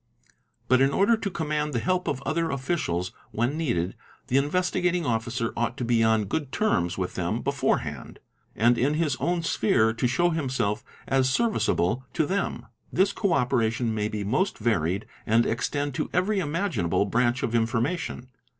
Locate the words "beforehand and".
7.43-8.79